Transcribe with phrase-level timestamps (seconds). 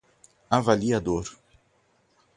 [0.57, 1.27] avaliador